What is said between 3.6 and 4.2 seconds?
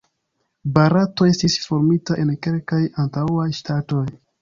ŝtatoj.